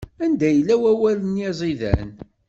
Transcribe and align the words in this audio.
Anda 0.23 0.47
yella 0.51 0.75
wawal-nni 0.81 1.43
aẓidan? 1.49 2.09